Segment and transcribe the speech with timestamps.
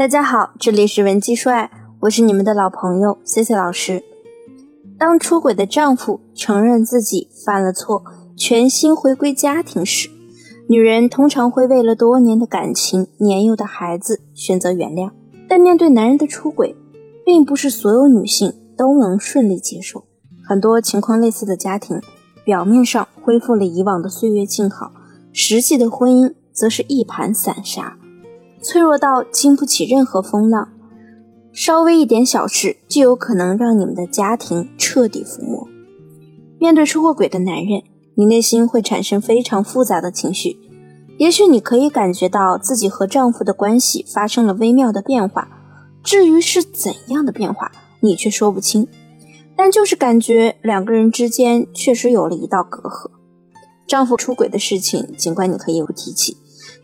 [0.00, 4.02] 大家好，这里是文姬说爱，我是你们的老朋友 C C 老师。
[4.98, 8.02] 当出轨的丈夫承认自己犯了错，
[8.34, 10.08] 全心回归家庭时，
[10.70, 15.10] 女人通常会为了多年的感情、年幼的孩子选择原谅。
[15.46, 16.74] 但面对男人的出轨，
[17.22, 20.04] 并不是所有女性都能顺利接受。
[20.42, 22.00] 很多情况类似的家庭，
[22.42, 24.92] 表面上恢复了以往的岁月静好，
[25.34, 27.98] 实际的婚姻则是一盘散沙，
[28.62, 30.68] 脆弱到经不起任何风浪。
[31.52, 35.66] 稍微一点小事，就有可能让你们的家庭彻底覆没。
[36.58, 37.82] 面对出过轨的男人，
[38.14, 40.58] 你内心会产生非常复杂的情绪。
[41.18, 45.48] 也许你可以感觉到自己和丈夫的关系发生了微妙的变化，
[46.02, 48.86] 至于是怎样的变化，你却说不清。
[49.56, 53.10] 但就是感觉两个人之间确实有了一道隔阂。
[53.86, 56.36] 丈夫出轨的事情，尽管你可以不提起，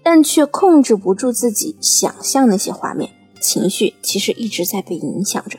[0.07, 3.11] 但却控制不住自己想象那些画面。
[3.41, 5.59] 情绪其实一直在被影响着。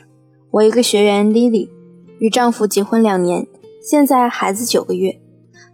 [0.50, 1.68] 我一个学员 Lily
[2.18, 3.46] 与丈夫结婚两年，
[3.82, 5.20] 现在孩子九个月。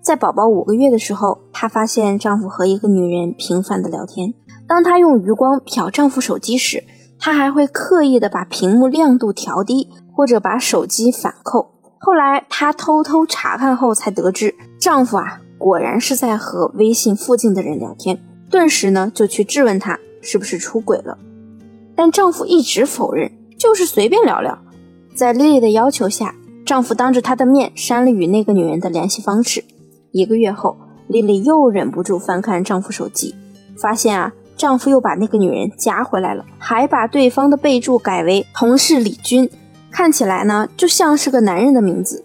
[0.02, 4.34] 在宝宝五个月的时候，她发现丈夫和一个女人频繁的聊天。
[4.66, 6.82] 当她用余光瞟丈夫手机时，
[7.20, 11.70] 她还会刻意的把屏幕亮度调低，或者把手机反扣。
[12.00, 18.18] 后来她偷偷查看后，才得知丈夫啊，果然是在和微信附近的人聊天。
[18.54, 21.18] 顿时呢，就去质问他是不是出轨了。
[21.96, 24.56] 但丈夫一直否认，就是随便聊聊。
[25.12, 29.64] 在丽丽的要求下，丈夫当着她的面删了与那个女人的联系方式。
[30.12, 30.76] 一个月后，
[31.08, 33.34] 丽丽又忍不住翻看丈夫手机，
[33.76, 39.50] 发现啊，丈夫又把那个女人加回来了，还把对方的备注改为同事李军，
[39.90, 42.24] 看起来呢就像是个男人的名字。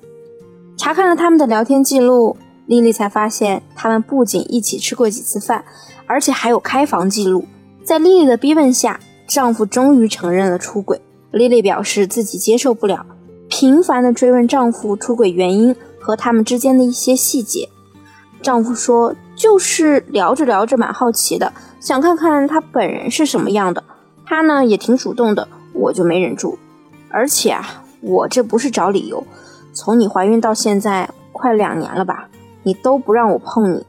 [0.78, 5.66] 查看了他们的聊天记录，丽丽才发现他们不仅一起吃过几次饭，
[6.10, 7.46] 而且还有开房记录。
[7.84, 13.06] 在丽丽的逼问下，丈夫终于承认了出轨，丽丽表示自己接受不了，
[13.48, 17.70] 频繁的追问丈夫出轨原因和他们之间的一些细节。
[18.42, 23.83] 丈夫说，就是聊着聊着蛮好奇的，想看看他本人是什么样的。
[24.26, 26.58] 他呢也挺主动的，我就没忍住。
[27.12, 29.23] 而且啊，我这不是找理由，
[29.73, 32.30] 从你怀孕到现在快两年了吧，
[32.64, 33.86] 你都不让我碰你，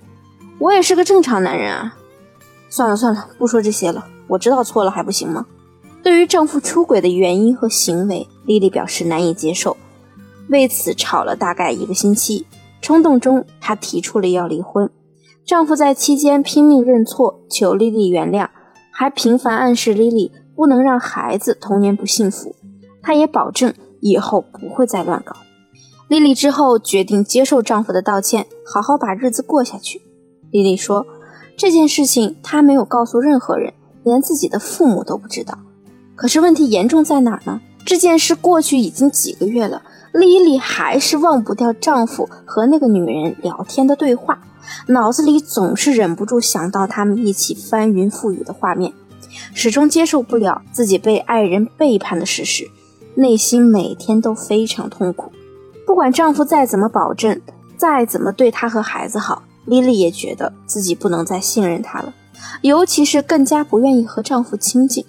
[0.59, 1.97] 我也是个正常男人啊。
[2.71, 4.07] 算了算了，不说这些了。
[4.29, 5.45] 我知道错了还不行吗？
[6.03, 9.77] 对于丈夫出轨的原因和行为，丽丽表示难以接受，
[10.49, 12.47] 为此吵了大概一个星期。
[12.81, 14.89] 冲动中，她提出了要离婚。
[15.45, 18.49] 丈夫在期间拼命认错，求丽丽原谅，
[18.91, 22.55] 还频繁暗示丽丽不能让孩子童年不幸福。
[23.03, 25.37] 他也保证以后不会再乱搞。
[26.09, 30.03] 丽丽之后决定接受丈夫的道歉，好好把日子过下去。
[30.51, 31.07] 丽丽说，
[31.61, 33.75] 这件事情她没有告诉任何人。
[34.03, 35.59] 连自己的父母都不知道，
[36.17, 37.61] 可是问题严重在哪儿呢？
[37.85, 39.83] 这件事过去已经几个月了，
[40.15, 44.41] 丽丽还是忘不掉丈夫和那个女人聊天的对话，
[44.87, 48.91] 脑子里总是忍不住想到他们一起翻云覆雨的画面，
[49.53, 52.71] 始终接受不了自己被爱人背叛的事实，
[53.17, 55.31] 内心每天都非常痛苦。
[55.87, 57.39] 不管丈夫再怎么保证，
[57.77, 62.13] 再怎么对她和孩子好，丽丽也觉得自己不能再信任他了。
[62.63, 65.05] 尤其是更加不愿意和丈夫亲近，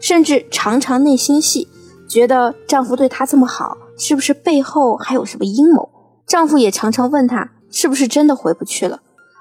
[0.00, 1.68] 甚至常常内心戏，
[2.08, 5.88] 觉得丈夫对她这么好，是不是背后还有什么阴谋？
[6.26, 9.00] 丈夫也常常问她，是不是真的回不去了？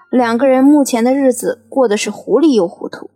[0.09, 3.09] 两个人目前的日子过得是糊里又糊涂。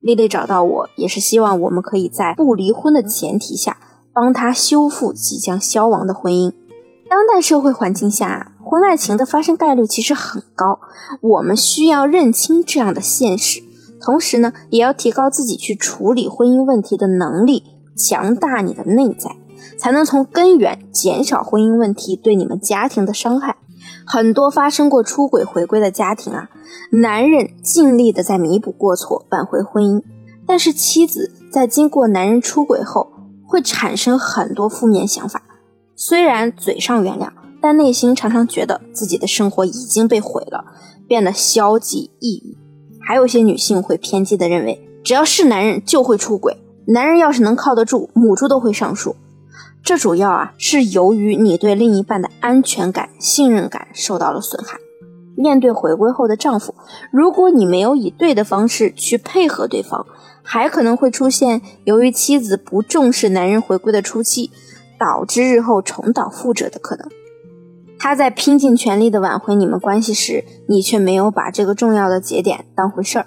[0.00, 3.78] 丽丽找到我，也是希望我们可以在不离婚的前提下，
[4.12, 6.52] 帮她修复即将消亡的婚姻。
[7.08, 10.78] 当代社会环境下，婚外情的发生概率其实很高。
[11.20, 13.60] 我们需要认清这样的现实，
[14.00, 17.64] 同时呢，也要提高自己去处理婚姻问题的能力，
[17.96, 19.34] 强大你的内在，
[19.76, 23.56] 才能从根源减少婚姻问题对你们家庭的伤害。
[24.06, 26.48] 很多发生过出轨回归的家庭啊，
[26.92, 30.00] 男人尽力的在弥补过错，挽回婚姻，
[30.46, 33.10] 但是妻子在经过男人出轨后，
[33.48, 35.42] 会产生很多负面想法。
[35.96, 37.30] 虽然嘴上原谅，
[37.60, 40.64] 但内心常常觉得自己的生活已经被毁了，
[41.06, 42.56] 变得消极抑郁。
[43.00, 49.16] 还有些女性会偏激的认为，只要是男人就会出轨，男人要是能靠得住，母猪都会上树。
[49.82, 54.78] 这主要啊是由于你对另一半的安全感、信任感受到了损害。
[55.36, 56.74] 面对回归后的丈夫，
[57.10, 60.06] 如果你没有以对的方式去配合对方，
[60.42, 64.50] 还可能会出现由于妻子不重视男人回归的初期。
[65.00, 67.08] 导致日后重蹈覆辙的可能。
[68.02, 73.26] 他在拼尽全力的挽回你们关系时，你却没有把这个重要的节点当回事儿。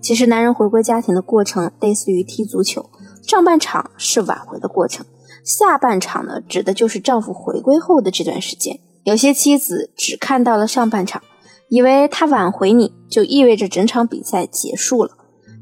[0.00, 2.88] 其实，男人回归家庭的过程类似于踢足球，
[3.22, 5.04] 上半场是挽回的过程，
[5.44, 8.80] 下半场呢，指的就是丈夫回归后的这段时间。
[9.04, 11.22] 有些妻子只看到了上半场，
[11.68, 15.10] 以为他挽回你就意味着整场比赛结束了，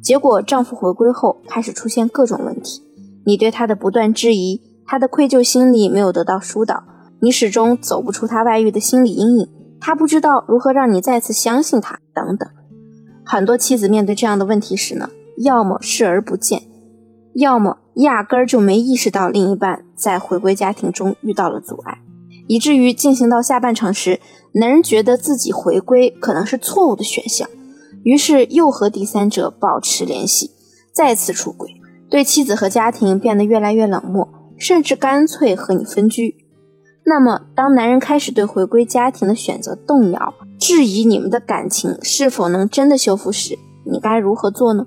[0.00, 2.80] 结果丈夫回归后开始出现各种问题，
[3.26, 6.84] 你对他的不断质疑，他的愧疚心理没有得到疏导，
[7.20, 9.48] 你始终走不出他外遇的心理阴影，
[9.80, 12.48] 他不知道如何让你再次相信他，等等。
[13.24, 15.08] 很多妻子面对这样的问题时呢，
[15.38, 16.62] 要么视而不见，
[17.34, 21.98] 要么压根儿就没意识到另一半在回归家庭中遇到了阻碍，
[22.46, 24.20] 以至于进行到下半场时，
[24.52, 27.48] 男人觉得自己回归可能是错误的选项，
[28.02, 30.50] 于是又和第三者保持联系，
[30.92, 31.70] 再次出轨，
[32.10, 34.28] 对妻子和家庭变得越来越冷漠，
[34.58, 36.43] 甚至干脆和你分居。
[37.06, 44.86] 那么，当男人开始对回归家庭的选择动摇，质疑你们的感情是否能真的修复时，你该如何做呢？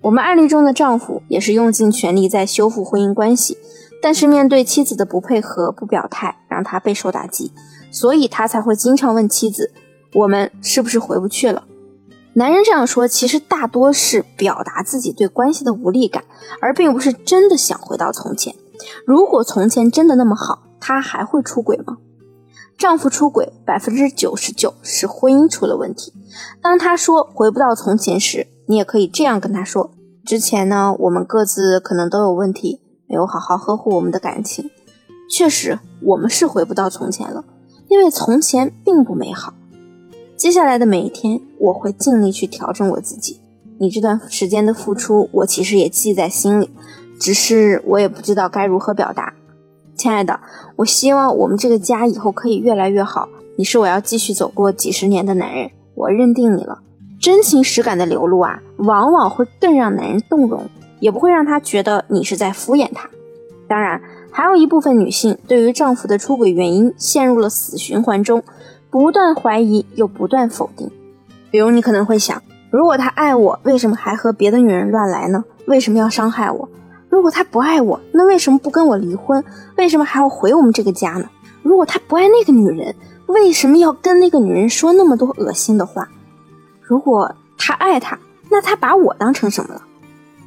[0.00, 3.58] 我们案例中的丈夫也是用尽全力在修复婚姻关系，
[4.02, 7.52] 但是面对妻子的不配合、不表态，让他备受打击，
[7.90, 9.70] 所以他才会经常问妻子
[10.14, 11.64] ：“我们是不是回不去了？”
[12.32, 16.24] 男人这样说，其实大多是表达自己对关系的无力感，
[16.62, 18.54] 而并不是真的想回到从前。
[19.04, 21.98] 如果从前真的那么好，他还会出轨吗？
[22.78, 26.14] 丈夫出轨百分之九十九是婚姻出了问题。
[26.62, 29.90] 当他说回不到从前时，你也可以这样跟他说：
[30.24, 34.70] 之前呢，我们各自可能都有问题，没有好好呵护我们的感情。
[35.30, 37.44] 确实，我们是回不到从前了，
[37.88, 39.52] 因为从前并不美好。
[40.36, 43.42] 接下来的每一天，我会尽力去调整我自己。
[43.78, 46.70] 你这段时间的付出，我其实也记在心里，
[47.20, 49.34] 只是我也不知道该如何表达。
[50.00, 50.40] 亲爱的，
[50.76, 53.28] 我希望我们这个家以后可以越来越好。
[53.56, 56.78] 你是我要继续走过几十年的男人，我认定你了。
[57.20, 60.64] 真情实感的流露啊，往往会更让男人动容，
[61.00, 63.10] 也不会让他觉得你是在敷衍他。
[63.68, 64.00] 当然，
[64.30, 68.42] 还有一部分女性对于丈夫的出轨原因陷入了死循环中，
[68.88, 70.90] 不断怀疑又不断否定。
[71.50, 75.44] 比如，你可能会想，如果他爱我，为什么还和别的女人乱来呢？
[75.66, 76.66] 为什么要伤害我？
[77.10, 79.44] 如果他不爱我，那为什么不跟我离婚？
[79.76, 81.28] 为什么还要回我们这个家呢？
[81.62, 82.94] 如果他不爱那个女人，
[83.26, 86.08] 为什么要跟那个女人说那么多恶心的话？
[86.80, 88.18] 如果他爱她，
[88.48, 89.82] 那他把我当成什么了？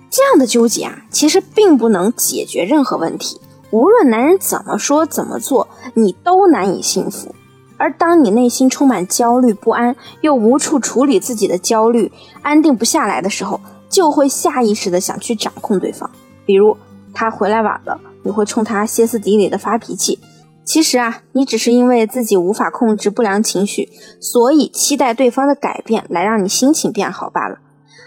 [0.10, 3.40] 这样的纠结啊，其实并不能解决任何问题。
[3.72, 7.36] 无论男人怎么说怎么做，你都难以幸福。
[7.78, 12.12] 而当你内心充满焦虑不安，又无处处理自己的焦虑，
[12.42, 16.10] 安定不下来的时候，就会下意识的想去掌控对方。
[16.46, 16.78] 比如
[17.14, 20.20] 他回来晚了，你会冲他歇斯底里的发脾气。
[20.66, 23.90] 其实啊，你只是因为自己无法控制不良情绪，
[24.22, 27.58] 所以期待对方的改变来让你心情变好罢了。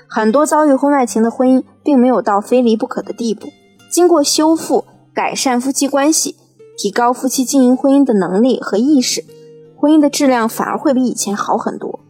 [0.09, 3.49] 很多遭遇婚外情的婚姻，并没有到非离不可的地步。
[3.91, 6.37] 经过修复、改善夫妻关系，
[6.79, 9.25] 提高夫妻经营婚姻的能力和意识，
[9.77, 12.00] 婚姻的质量反而会比以前好很多。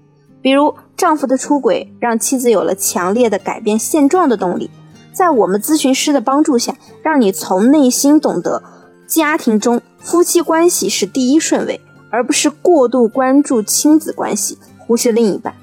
[0.40, 4.70] 比如丈夫的出轨，让妻子有了强烈的改变现状的动力。
[5.16, 8.62] 在我们咨询师的帮助下，让你从内心懂得，
[9.06, 11.80] 家庭中夫妻关系是第一顺位，
[12.10, 15.54] 而不是过度关注亲子关系，忽视另一半。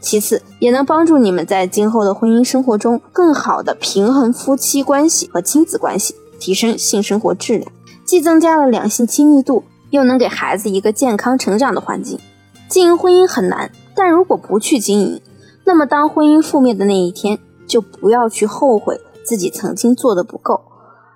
[0.00, 7.72] 其次，也能帮助你们在今后的婚姻生活中，更好的平衡夫妻关系和亲子关系，提升性生活质量，
[8.04, 12.20] 既增加了两性亲密度，又能给孩子一个健康成长的环境。
[12.68, 15.20] 经营婚姻很难，但如果不去经营，
[15.64, 17.40] 那么当婚姻覆灭的那一天。
[17.66, 20.60] 就不要去后悔自己曾经做的不够。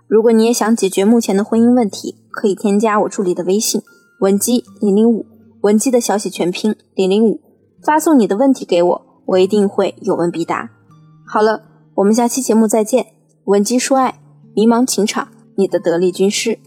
[0.08, 3.82] 如果你也想解决目前的婚姻问题，可以添加我助理的微信
[4.20, 5.26] 文姬零零五，
[5.62, 7.40] 文姬的小写全拼零零五，
[7.82, 10.70] 发送你的问题给我，我一定会有问必答。
[11.26, 11.62] 好了，
[11.96, 13.06] 我们下期节目再见。
[13.46, 14.20] 文姬说爱，
[14.54, 16.58] 迷茫情场，你的得力军师。